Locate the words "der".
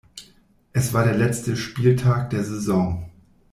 1.03-1.13, 2.31-2.43